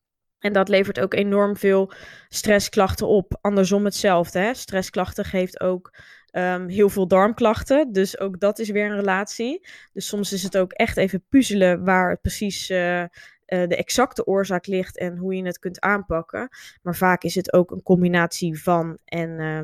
En 0.44 0.52
dat 0.52 0.68
levert 0.68 1.00
ook 1.00 1.14
enorm 1.14 1.56
veel 1.56 1.92
stressklachten 2.28 3.06
op. 3.06 3.38
Andersom 3.40 3.84
hetzelfde. 3.84 4.38
Hè? 4.38 4.54
Stressklachten 4.54 5.24
geeft 5.24 5.60
ook 5.60 5.94
um, 6.32 6.68
heel 6.68 6.88
veel 6.88 7.08
darmklachten. 7.08 7.92
Dus 7.92 8.18
ook 8.18 8.40
dat 8.40 8.58
is 8.58 8.70
weer 8.70 8.84
een 8.86 8.96
relatie. 8.96 9.66
Dus 9.92 10.06
soms 10.06 10.32
is 10.32 10.42
het 10.42 10.56
ook 10.56 10.72
echt 10.72 10.96
even 10.96 11.24
puzzelen 11.28 11.84
waar 11.84 12.10
het 12.10 12.20
precies 12.20 12.70
uh, 12.70 13.00
uh, 13.00 13.06
de 13.46 13.76
exacte 13.76 14.26
oorzaak 14.26 14.66
ligt 14.66 14.98
en 14.98 15.16
hoe 15.16 15.34
je 15.34 15.44
het 15.44 15.58
kunt 15.58 15.80
aanpakken. 15.80 16.48
Maar 16.82 16.96
vaak 16.96 17.22
is 17.22 17.34
het 17.34 17.52
ook 17.52 17.70
een 17.70 17.82
combinatie 17.82 18.62
van. 18.62 18.98
En 19.04 19.30
uh, 19.30 19.60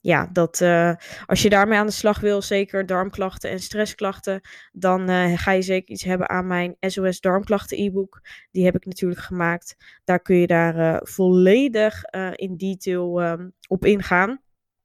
ja, 0.00 0.28
dat, 0.32 0.60
uh, 0.60 0.92
als 1.26 1.42
je 1.42 1.48
daarmee 1.48 1.78
aan 1.78 1.86
de 1.86 1.92
slag 1.92 2.20
wil, 2.20 2.42
zeker 2.42 2.86
darmklachten 2.86 3.50
en 3.50 3.58
stressklachten, 3.58 4.40
dan 4.72 5.10
uh, 5.10 5.38
ga 5.38 5.50
je 5.50 5.62
zeker 5.62 5.90
iets 5.90 6.04
hebben 6.04 6.28
aan 6.28 6.46
mijn 6.46 6.76
SOS 6.80 7.20
darmklachten 7.20 7.78
e-book. 7.78 8.20
Die 8.50 8.64
heb 8.64 8.74
ik 8.74 8.84
natuurlijk 8.84 9.20
gemaakt. 9.20 9.76
Daar 10.04 10.20
kun 10.20 10.36
je 10.36 10.46
daar 10.46 10.76
uh, 10.76 10.96
volledig 11.00 12.04
in 12.34 12.56
detail 12.56 13.22
um, 13.22 13.52
op 13.68 13.84
ingaan. 13.84 14.40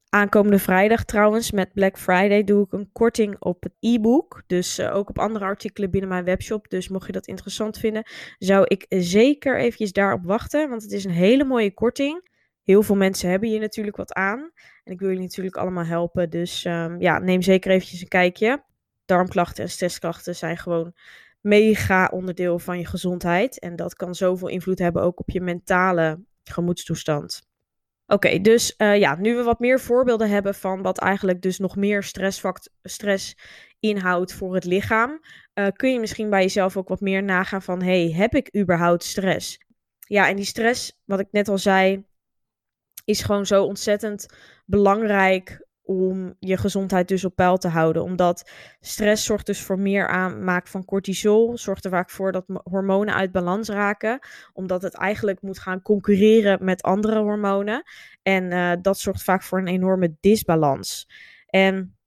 Aankomende 0.09 0.59
vrijdag 0.59 1.03
trouwens, 1.03 1.51
met 1.51 1.73
Black 1.73 1.97
Friday, 1.97 2.43
doe 2.43 2.65
ik 2.65 2.73
een 2.73 2.89
korting 2.91 3.35
op 3.39 3.63
het 3.63 3.73
e-book. 3.79 4.43
Dus 4.47 4.79
ook 4.79 5.09
op 5.09 5.19
andere 5.19 5.45
artikelen 5.45 5.91
binnen 5.91 6.09
mijn 6.09 6.23
webshop. 6.23 6.69
Dus 6.69 6.89
mocht 6.89 7.05
je 7.05 7.11
dat 7.11 7.27
interessant 7.27 7.77
vinden, 7.77 8.03
zou 8.37 8.65
ik 8.67 8.85
zeker 8.89 9.57
eventjes 9.57 9.91
daarop 9.91 10.25
wachten. 10.25 10.69
Want 10.69 10.81
het 10.81 10.91
is 10.91 11.03
een 11.03 11.11
hele 11.11 11.43
mooie 11.43 11.73
korting. 11.73 12.33
Heel 12.65 12.83
veel 12.83 12.95
mensen 12.95 13.29
hebben 13.29 13.49
hier 13.49 13.59
natuurlijk 13.59 13.97
wat 13.97 14.13
aan. 14.13 14.51
En 14.83 14.91
ik 14.93 14.99
wil 14.99 15.09
jullie 15.09 15.23
natuurlijk 15.23 15.55
allemaal 15.55 15.85
helpen. 15.85 16.29
Dus 16.29 16.65
um, 16.65 17.01
ja, 17.01 17.19
neem 17.19 17.41
zeker 17.41 17.71
eventjes 17.71 18.01
een 18.01 18.07
kijkje. 18.07 18.63
Darmklachten 19.05 19.63
en 19.63 19.69
stressklachten 19.69 20.35
zijn 20.35 20.57
gewoon 20.57 20.93
mega 21.41 22.09
onderdeel 22.13 22.59
van 22.59 22.79
je 22.79 22.85
gezondheid. 22.85 23.59
En 23.59 23.75
dat 23.75 23.95
kan 23.95 24.15
zoveel 24.15 24.47
invloed 24.47 24.79
hebben 24.79 25.01
ook 25.01 25.19
op 25.19 25.29
je 25.29 25.41
mentale 25.41 26.19
gemoedstoestand. 26.43 27.47
Oké, 28.07 28.39
dus 28.39 28.73
uh, 28.77 28.97
ja, 28.97 29.15
nu 29.15 29.35
we 29.35 29.43
wat 29.43 29.59
meer 29.59 29.79
voorbeelden 29.79 30.29
hebben 30.29 30.55
van 30.55 30.81
wat 30.81 30.99
eigenlijk 30.99 31.41
dus 31.41 31.59
nog 31.59 31.75
meer 31.75 32.03
stress 32.83 33.35
inhoudt 33.79 34.33
voor 34.33 34.53
het 34.53 34.65
lichaam, 34.65 35.19
uh, 35.53 35.67
kun 35.75 35.93
je 35.93 35.99
misschien 35.99 36.29
bij 36.29 36.41
jezelf 36.41 36.77
ook 36.77 36.87
wat 36.87 37.01
meer 37.01 37.23
nagaan 37.23 37.61
van, 37.61 37.81
hey, 37.81 38.11
heb 38.11 38.35
ik 38.35 38.57
überhaupt 38.57 39.03
stress? 39.03 39.59
Ja, 39.99 40.27
en 40.27 40.35
die 40.35 40.45
stress, 40.45 41.01
wat 41.05 41.19
ik 41.19 41.27
net 41.31 41.47
al 41.47 41.57
zei, 41.57 42.05
is 43.05 43.21
gewoon 43.21 43.45
zo 43.45 43.63
ontzettend 43.63 44.25
belangrijk 44.65 45.65
om 45.85 46.35
je 46.39 46.57
gezondheid 46.57 47.07
dus 47.07 47.25
op 47.25 47.35
peil 47.35 47.57
te 47.57 47.67
houden. 47.67 48.03
Omdat 48.03 48.49
stress 48.79 49.25
zorgt 49.25 49.45
dus 49.45 49.61
voor 49.61 49.79
meer 49.79 50.07
aanmaak 50.07 50.67
van 50.67 50.85
cortisol. 50.85 51.57
Zorgt 51.57 51.85
er 51.85 51.91
vaak 51.91 52.09
voor 52.09 52.31
dat 52.31 52.45
hormonen 52.63 53.13
uit 53.13 53.31
balans 53.31 53.69
raken. 53.69 54.19
Omdat 54.53 54.81
het 54.81 54.93
eigenlijk 54.93 55.41
moet 55.41 55.59
gaan 55.59 55.81
concurreren 55.81 56.63
met 56.63 56.81
andere 56.81 57.19
hormonen. 57.19 57.83
En 58.21 58.51
uh, 58.51 58.71
dat 58.81 58.99
zorgt 58.99 59.23
vaak 59.23 59.43
voor 59.43 59.59
een 59.59 59.67
enorme 59.67 60.15
disbalans. 60.19 61.09
En 61.45 61.97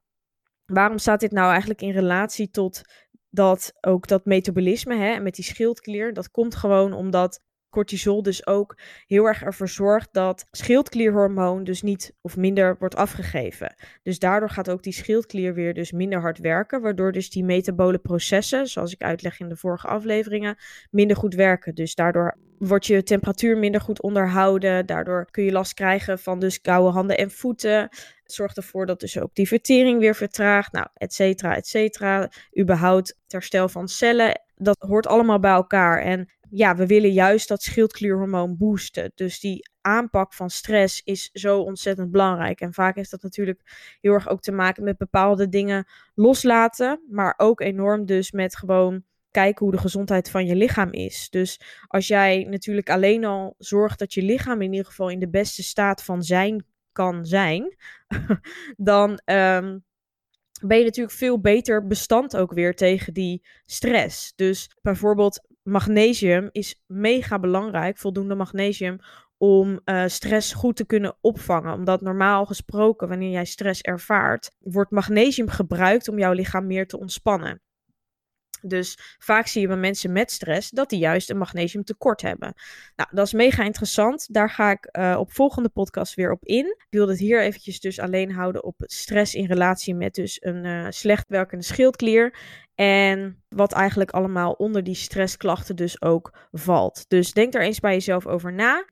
waarom 0.66 0.98
staat 0.98 1.20
dit 1.20 1.32
nou 1.32 1.50
eigenlijk 1.50 1.82
in 1.82 1.92
relatie 1.92 2.50
tot 2.50 2.82
dat 3.30 3.72
ook 3.80 4.06
dat 4.06 4.24
metabolisme 4.24 4.96
hè, 4.96 5.20
met 5.20 5.34
die 5.34 5.44
schildklier? 5.44 6.12
Dat 6.12 6.30
komt 6.30 6.54
gewoon 6.54 6.92
omdat 6.92 7.40
cortisol 7.70 8.22
dus 8.22 8.46
ook 8.46 8.78
heel 9.06 9.24
erg 9.24 9.42
ervoor 9.42 9.68
zorgt 9.68 10.08
dat 10.12 10.46
schildklierhormoon 10.50 11.64
dus 11.64 11.82
niet 11.82 12.14
of 12.20 12.36
minder 12.36 12.76
wordt 12.78 12.96
afgegeven. 12.96 13.74
Dus 14.02 14.18
daardoor 14.18 14.50
gaat 14.50 14.70
ook 14.70 14.82
die 14.82 14.92
schildklier 14.92 15.54
weer 15.54 15.74
dus 15.74 15.92
minder 15.92 16.20
hard 16.20 16.38
werken, 16.38 16.80
waardoor 16.80 17.12
dus 17.12 17.30
die 17.30 17.44
metabole 17.44 17.98
processen, 17.98 18.66
zoals 18.66 18.92
ik 18.92 19.02
uitleg 19.02 19.40
in 19.40 19.48
de 19.48 19.56
vorige 19.56 19.86
afleveringen, 19.86 20.56
minder 20.90 21.16
goed 21.16 21.34
werken. 21.34 21.74
Dus 21.74 21.94
daardoor 21.94 22.38
wordt 22.58 22.86
je 22.86 23.02
temperatuur 23.02 23.58
minder 23.58 23.80
goed 23.80 24.02
onderhouden, 24.02 24.86
daardoor 24.86 25.28
kun 25.30 25.44
je 25.44 25.52
last 25.52 25.74
krijgen 25.74 26.18
van 26.18 26.38
dus 26.38 26.60
koude 26.60 26.90
handen 26.90 27.18
en 27.18 27.30
voeten. 27.30 27.80
Het 28.22 28.32
zorgt 28.32 28.56
ervoor 28.56 28.86
dat 28.86 29.00
dus 29.00 29.18
ook 29.18 29.34
die 29.34 29.48
vertering 29.48 30.00
weer 30.00 30.14
vertraagt, 30.14 30.72
nou, 30.72 30.86
et 30.94 31.12
cetera, 31.12 31.56
et 31.56 31.66
cetera. 31.66 32.30
Überhaupt 32.58 33.08
het 33.08 33.32
herstel 33.32 33.68
van 33.68 33.88
cellen, 33.88 34.40
dat 34.54 34.76
hoort 34.78 35.06
allemaal 35.06 35.40
bij 35.40 35.50
elkaar. 35.50 36.02
En 36.02 36.28
ja, 36.50 36.76
we 36.76 36.86
willen 36.86 37.12
juist 37.12 37.48
dat 37.48 37.62
schildklierhormoon 37.62 38.56
boosten. 38.56 39.12
Dus 39.14 39.40
die 39.40 39.70
aanpak 39.80 40.32
van 40.32 40.50
stress 40.50 41.02
is 41.04 41.30
zo 41.32 41.60
ontzettend 41.60 42.10
belangrijk. 42.10 42.60
En 42.60 42.72
vaak 42.72 42.96
heeft 42.96 43.10
dat 43.10 43.22
natuurlijk 43.22 43.60
heel 44.00 44.12
erg 44.12 44.28
ook 44.28 44.40
te 44.40 44.52
maken 44.52 44.84
met 44.84 44.96
bepaalde 44.96 45.48
dingen 45.48 45.86
loslaten. 46.14 47.00
Maar 47.10 47.34
ook 47.36 47.60
enorm 47.60 48.06
dus 48.06 48.30
met 48.30 48.56
gewoon 48.56 49.04
kijken 49.30 49.64
hoe 49.64 49.74
de 49.74 49.80
gezondheid 49.80 50.30
van 50.30 50.46
je 50.46 50.56
lichaam 50.56 50.92
is. 50.92 51.30
Dus 51.30 51.60
als 51.86 52.06
jij 52.06 52.46
natuurlijk 52.50 52.90
alleen 52.90 53.24
al 53.24 53.54
zorgt 53.58 53.98
dat 53.98 54.14
je 54.14 54.22
lichaam 54.22 54.62
in 54.62 54.70
ieder 54.70 54.86
geval 54.86 55.08
in 55.08 55.18
de 55.18 55.28
beste 55.28 55.62
staat 55.62 56.02
van 56.02 56.22
zijn 56.22 56.64
kan 56.92 57.26
zijn, 57.26 57.76
dan 58.76 59.10
um, 59.10 59.84
ben 60.60 60.78
je 60.78 60.84
natuurlijk 60.84 61.16
veel 61.16 61.40
beter 61.40 61.86
bestand 61.86 62.36
ook 62.36 62.52
weer 62.52 62.74
tegen 62.74 63.12
die 63.12 63.46
stress. 63.66 64.32
Dus 64.36 64.70
bijvoorbeeld 64.82 65.47
magnesium 65.68 66.48
is 66.52 66.82
mega 66.86 67.38
belangrijk, 67.38 67.98
voldoende 67.98 68.34
magnesium, 68.34 68.98
om 69.36 69.80
uh, 69.84 70.04
stress 70.06 70.52
goed 70.52 70.76
te 70.76 70.86
kunnen 70.86 71.16
opvangen. 71.20 71.72
Omdat 71.72 72.00
normaal 72.00 72.46
gesproken, 72.46 73.08
wanneer 73.08 73.30
jij 73.30 73.44
stress 73.44 73.80
ervaart, 73.80 74.50
wordt 74.58 74.90
magnesium 74.90 75.48
gebruikt 75.48 76.08
om 76.08 76.18
jouw 76.18 76.32
lichaam 76.32 76.66
meer 76.66 76.86
te 76.86 76.98
ontspannen. 76.98 77.62
Dus 78.62 78.98
vaak 79.18 79.46
zie 79.46 79.60
je 79.60 79.66
bij 79.66 79.76
mensen 79.76 80.12
met 80.12 80.30
stress 80.30 80.70
dat 80.70 80.90
die 80.90 80.98
juist 80.98 81.30
een 81.30 81.38
magnesiumtekort 81.38 82.22
hebben. 82.22 82.54
Nou, 82.96 83.08
dat 83.12 83.26
is 83.26 83.32
mega 83.32 83.64
interessant. 83.64 84.34
Daar 84.34 84.50
ga 84.50 84.70
ik 84.70 84.88
uh, 84.92 85.16
op 85.18 85.32
volgende 85.32 85.68
podcast 85.68 86.14
weer 86.14 86.30
op 86.30 86.44
in. 86.44 86.66
Ik 86.66 86.86
wil 86.90 87.08
het 87.08 87.18
hier 87.18 87.42
eventjes 87.42 87.80
dus 87.80 87.98
alleen 87.98 88.32
houden 88.32 88.64
op 88.64 88.74
stress 88.78 89.34
in 89.34 89.46
relatie 89.46 89.94
met 89.94 90.14
dus 90.14 90.36
een 90.40 90.64
uh, 90.64 90.86
slecht 90.88 91.28
werkende 91.28 91.64
schildklier. 91.64 92.34
En 92.74 93.42
wat 93.48 93.72
eigenlijk 93.72 94.10
allemaal 94.10 94.52
onder 94.52 94.84
die 94.84 94.94
stressklachten 94.94 95.76
dus 95.76 96.02
ook 96.02 96.48
valt. 96.52 97.04
Dus 97.08 97.32
denk 97.32 97.54
er 97.54 97.62
eens 97.62 97.80
bij 97.80 97.92
jezelf 97.92 98.26
over 98.26 98.52
na. 98.52 98.86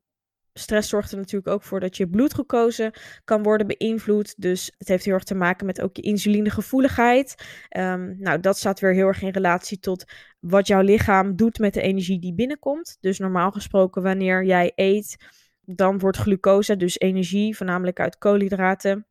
Stress 0.58 0.88
zorgt 0.88 1.10
er 1.12 1.18
natuurlijk 1.18 1.50
ook 1.50 1.62
voor 1.62 1.80
dat 1.80 1.96
je 1.96 2.08
bloedglucose 2.08 2.94
kan 3.24 3.42
worden 3.42 3.66
beïnvloed. 3.66 4.34
Dus 4.36 4.72
het 4.78 4.88
heeft 4.88 5.04
heel 5.04 5.14
erg 5.14 5.24
te 5.24 5.34
maken 5.34 5.66
met 5.66 5.80
ook 5.80 5.96
je 5.96 6.02
insulinegevoeligheid. 6.02 7.34
Um, 7.76 8.16
nou, 8.18 8.40
dat 8.40 8.56
staat 8.56 8.80
weer 8.80 8.94
heel 8.94 9.06
erg 9.06 9.22
in 9.22 9.28
relatie 9.28 9.78
tot 9.78 10.04
wat 10.40 10.66
jouw 10.66 10.80
lichaam 10.80 11.36
doet 11.36 11.58
met 11.58 11.74
de 11.74 11.80
energie 11.80 12.20
die 12.20 12.34
binnenkomt. 12.34 12.96
Dus 13.00 13.18
normaal 13.18 13.50
gesproken, 13.50 14.02
wanneer 14.02 14.44
jij 14.44 14.72
eet, 14.74 15.16
dan 15.60 15.98
wordt 15.98 16.16
glucose, 16.16 16.76
dus 16.76 16.98
energie, 16.98 17.56
voornamelijk 17.56 18.00
uit 18.00 18.18
koolhydraten, 18.18 19.06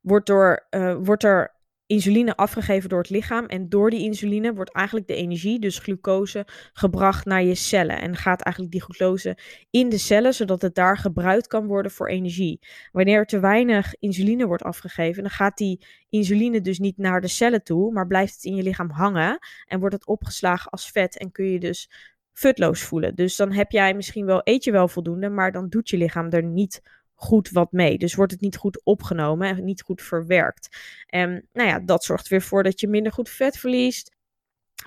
wordt, 0.00 0.26
door, 0.26 0.66
uh, 0.70 0.96
wordt 1.00 1.24
er 1.24 1.53
insuline 1.86 2.36
afgegeven 2.36 2.88
door 2.88 2.98
het 2.98 3.10
lichaam. 3.10 3.46
En 3.46 3.68
door 3.68 3.90
die 3.90 4.00
insuline 4.00 4.54
wordt 4.54 4.72
eigenlijk 4.72 5.06
de 5.06 5.14
energie, 5.14 5.58
dus 5.58 5.78
glucose, 5.78 6.46
gebracht 6.72 7.24
naar 7.24 7.42
je 7.42 7.54
cellen. 7.54 8.00
En 8.00 8.16
gaat 8.16 8.40
eigenlijk 8.40 8.74
die 8.74 8.82
glucose 8.82 9.38
in 9.70 9.88
de 9.88 9.98
cellen, 9.98 10.34
zodat 10.34 10.62
het 10.62 10.74
daar 10.74 10.98
gebruikt 10.98 11.46
kan 11.46 11.66
worden 11.66 11.92
voor 11.92 12.08
energie. 12.08 12.60
Wanneer 12.92 13.18
er 13.18 13.26
te 13.26 13.40
weinig 13.40 13.94
insuline 13.98 14.46
wordt 14.46 14.62
afgegeven, 14.62 15.22
dan 15.22 15.32
gaat 15.32 15.56
die 15.56 15.86
insuline 16.08 16.60
dus 16.60 16.78
niet 16.78 16.98
naar 16.98 17.20
de 17.20 17.28
cellen 17.28 17.62
toe, 17.62 17.92
maar 17.92 18.06
blijft 18.06 18.34
het 18.34 18.44
in 18.44 18.54
je 18.54 18.62
lichaam 18.62 18.90
hangen. 18.90 19.38
En 19.66 19.80
wordt 19.80 19.94
het 19.94 20.06
opgeslagen 20.06 20.70
als 20.70 20.90
vet 20.90 21.18
en 21.18 21.32
kun 21.32 21.50
je 21.50 21.60
dus 21.60 21.90
futloos 22.32 22.82
voelen. 22.82 23.14
Dus 23.14 23.36
dan 23.36 23.52
heb 23.52 23.70
jij 23.70 23.94
misschien 23.94 24.26
wel, 24.26 24.40
eet 24.44 24.64
je 24.64 24.72
wel 24.72 24.88
voldoende, 24.88 25.28
maar 25.28 25.52
dan 25.52 25.68
doet 25.68 25.88
je 25.88 25.96
lichaam 25.96 26.30
er 26.30 26.42
niet 26.42 26.82
goed 27.14 27.50
wat 27.50 27.72
mee. 27.72 27.98
Dus 27.98 28.14
wordt 28.14 28.32
het 28.32 28.40
niet 28.40 28.56
goed 28.56 28.84
opgenomen 28.84 29.48
en 29.48 29.64
niet 29.64 29.82
goed 29.82 30.02
verwerkt. 30.02 30.76
En 31.06 31.48
nou 31.52 31.68
ja, 31.68 31.80
dat 31.80 32.04
zorgt 32.04 32.28
weer 32.28 32.42
voor 32.42 32.62
dat 32.62 32.80
je 32.80 32.88
minder 32.88 33.12
goed 33.12 33.28
vet 33.28 33.56
verliest. 33.56 34.12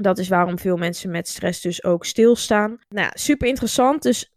Dat 0.02 0.18
is 0.18 0.28
waarom 0.28 0.60
veel 0.60 0.78
mensen 0.78 1.12
met 1.12 1.28
stress 1.28 1.62
dus 1.62 1.84
ook 1.84 2.06
stilstaan. 2.06 2.70
Nou 2.90 3.06
ja, 3.06 3.12
super 3.14 3.48
interessant. 3.48 4.02
Dus 4.02 4.32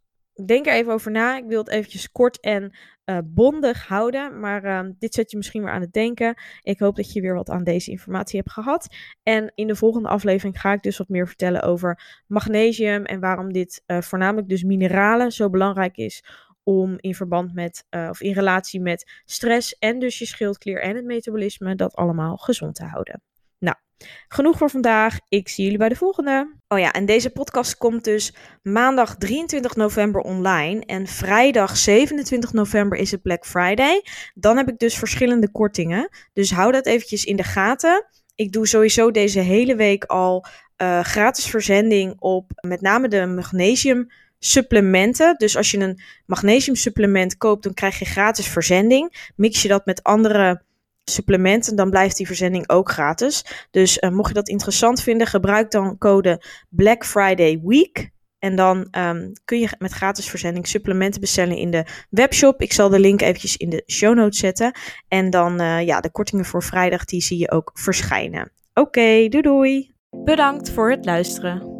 denk 0.47 0.67
er 0.67 0.73
even 0.73 0.93
over 0.93 1.11
na. 1.11 1.37
Ik 1.37 1.45
wil 1.47 1.59
het 1.59 1.69
eventjes 1.69 2.13
kort 2.13 2.41
en 2.41 2.77
uh, 3.05 3.19
bondig 3.25 3.87
houden. 3.87 4.41
Maar 4.41 4.65
uh, 4.65 4.91
dit 4.99 5.15
zet 5.15 5.31
je 5.31 5.37
misschien 5.37 5.63
weer 5.63 5.73
aan 5.73 5.81
het 5.81 5.93
denken. 5.93 6.35
Ik 6.63 6.79
hoop 6.79 6.97
dat 6.97 7.13
je 7.13 7.21
weer 7.21 7.35
wat 7.35 7.51
aan 7.51 7.65
deze 7.65 7.91
informatie 7.91 8.39
hebt 8.39 8.53
gehad. 8.53 8.95
En 9.23 9.53
in 9.55 9.67
de 9.67 9.77
volgende 9.77 10.09
aflevering 10.09 10.61
ga 10.61 10.73
ik 10.73 10.83
dus 10.83 10.99
wat 10.99 11.09
meer 11.09 11.27
vertellen 11.27 11.63
over 11.63 12.23
magnesium. 12.27 13.05
En 13.05 13.21
waarom 13.21 13.53
dit 13.53 13.83
uh, 13.87 14.01
voornamelijk 14.01 14.49
dus 14.49 14.63
mineralen 14.63 15.33
zo 15.33 15.51
belangrijk 15.51 15.97
is 15.97 16.25
om 16.71 16.97
in 17.01 17.15
verband 17.15 17.55
met, 17.55 17.85
uh, 17.91 18.07
of 18.11 18.21
in 18.21 18.33
relatie 18.33 18.81
met 18.81 19.11
stress 19.25 19.79
en 19.79 19.99
dus 19.99 20.19
je 20.19 20.27
schildklier 20.27 20.83
en 20.83 20.97
het 20.97 21.05
metabolisme, 21.05 21.75
dat 21.75 21.95
allemaal 21.95 22.37
gezond 22.37 22.75
te 22.75 22.85
houden. 22.85 23.23
Nou, 23.59 23.77
genoeg 24.29 24.59
voor 24.59 24.71
vandaag. 24.71 25.19
Ik 25.29 25.49
zie 25.49 25.65
jullie 25.65 25.79
bij 25.79 25.89
de 25.89 25.97
volgende. 25.97 26.55
Oh 26.69 26.79
ja, 26.79 26.93
en 26.93 27.07
deze 27.07 27.31
podcast 27.31 27.77
komt 27.77 28.05
dus 28.05 28.35
maandag 28.63 29.17
23 29.17 29.77
november 29.77 30.21
online. 30.21 30.85
En 30.85 31.07
vrijdag 31.07 31.77
27 31.77 32.53
november 32.53 32.99
is 32.99 33.11
het 33.11 33.23
Black 33.23 33.47
Friday. 33.47 34.03
Dan 34.35 34.57
heb 34.57 34.69
ik 34.69 34.79
dus 34.79 34.99
verschillende 34.99 35.51
kortingen. 35.51 36.09
Dus 36.33 36.51
hou 36.51 36.73
dat 36.73 36.87
eventjes 36.87 37.25
in 37.25 37.37
de 37.37 37.43
gaten. 37.43 38.07
Ik 38.35 38.53
doe 38.53 38.67
sowieso 38.67 39.11
deze 39.11 39.41
hele 39.41 39.77
week 39.77 40.05
al 40.05 40.45
uh, 40.83 41.01
gratis 41.01 41.47
verzending 41.47 42.15
op 42.19 42.51
met 42.61 42.81
name 42.81 43.09
de 43.09 43.27
magnesium 43.27 44.09
supplementen. 44.41 45.35
Dus 45.37 45.57
als 45.57 45.71
je 45.71 45.79
een 45.79 46.01
magnesiumsupplement 46.27 47.37
koopt, 47.37 47.63
dan 47.63 47.75
krijg 47.75 47.99
je 47.99 48.05
gratis 48.05 48.47
verzending. 48.47 49.33
Mix 49.37 49.63
je 49.63 49.69
dat 49.69 49.87
met 49.87 50.03
andere 50.03 50.63
supplementen, 51.05 51.77
dan 51.77 51.91
blijft 51.91 52.17
die 52.17 52.27
verzending 52.27 52.69
ook 52.69 52.91
gratis. 52.91 53.45
Dus 53.71 53.99
uh, 53.99 54.11
mocht 54.11 54.29
je 54.29 54.35
dat 54.35 54.49
interessant 54.49 55.03
vinden, 55.03 55.27
gebruik 55.27 55.71
dan 55.71 55.99
code 55.99 56.43
Black 56.69 57.07
Friday 57.07 57.61
Week. 57.65 58.11
En 58.39 58.57
dan 58.57 58.89
um, 58.99 59.33
kun 59.45 59.59
je 59.59 59.69
met 59.79 59.93
gratis 59.93 60.29
verzending 60.29 60.67
supplementen 60.67 61.21
bestellen 61.21 61.57
in 61.57 61.71
de 61.71 61.85
webshop. 62.11 62.63
Ik 62.63 62.73
zal 62.73 62.89
de 62.89 62.99
link 62.99 63.21
eventjes 63.21 63.57
in 63.57 63.71
de 63.71 63.83
show 63.87 64.15
notes 64.15 64.39
zetten. 64.39 64.73
En 65.09 65.31
dan, 65.31 65.61
uh, 65.61 65.87
ja, 65.87 66.01
de 66.01 66.11
kortingen 66.11 66.45
voor 66.45 66.63
vrijdag, 66.63 67.05
die 67.05 67.23
zie 67.23 67.39
je 67.39 67.51
ook 67.51 67.71
verschijnen. 67.75 68.53
Oké, 68.75 68.81
okay, 68.81 69.29
doei 69.29 69.43
doei! 69.43 69.95
Bedankt 70.11 70.71
voor 70.71 70.91
het 70.91 71.05
luisteren. 71.05 71.80